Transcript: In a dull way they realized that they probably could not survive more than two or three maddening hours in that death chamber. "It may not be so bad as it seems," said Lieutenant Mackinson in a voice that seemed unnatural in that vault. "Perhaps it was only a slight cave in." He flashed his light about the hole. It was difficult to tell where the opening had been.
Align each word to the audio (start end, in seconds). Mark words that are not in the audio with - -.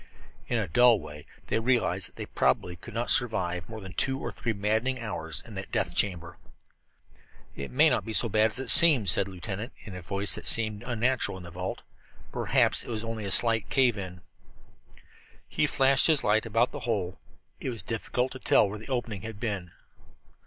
In 0.47 0.57
a 0.57 0.67
dull 0.67 0.99
way 0.99 1.27
they 1.45 1.59
realized 1.59 2.07
that 2.09 2.15
they 2.15 2.25
probably 2.25 2.75
could 2.75 2.95
not 2.95 3.11
survive 3.11 3.69
more 3.69 3.79
than 3.79 3.93
two 3.93 4.19
or 4.19 4.31
three 4.31 4.51
maddening 4.51 4.99
hours 4.99 5.43
in 5.45 5.53
that 5.53 5.71
death 5.71 5.95
chamber. 5.95 6.37
"It 7.55 7.69
may 7.69 7.87
not 7.87 8.03
be 8.03 8.11
so 8.11 8.27
bad 8.27 8.49
as 8.49 8.57
it 8.57 8.71
seems," 8.71 9.11
said 9.11 9.27
Lieutenant 9.27 9.73
Mackinson 9.75 9.93
in 9.93 9.99
a 9.99 10.01
voice 10.01 10.33
that 10.33 10.47
seemed 10.47 10.81
unnatural 10.81 11.37
in 11.37 11.43
that 11.43 11.51
vault. 11.51 11.83
"Perhaps 12.31 12.81
it 12.83 12.89
was 12.89 13.03
only 13.03 13.25
a 13.25 13.31
slight 13.31 13.69
cave 13.69 13.95
in." 13.95 14.21
He 15.47 15.67
flashed 15.67 16.07
his 16.07 16.23
light 16.23 16.47
about 16.47 16.71
the 16.71 16.79
hole. 16.89 17.19
It 17.59 17.69
was 17.69 17.83
difficult 17.83 18.31
to 18.31 18.39
tell 18.39 18.67
where 18.67 18.79
the 18.79 18.89
opening 18.89 19.21
had 19.21 19.39
been. 19.39 19.69